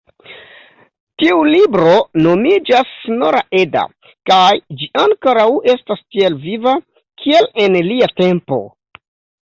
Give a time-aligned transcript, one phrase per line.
[1.23, 1.91] Tiu libro
[2.27, 3.85] nomiĝas Snorra-Edda
[4.33, 4.49] kaj
[4.81, 6.79] ĝi ankoraŭ estas tiel viva,
[7.25, 8.65] kiel en lia tempo.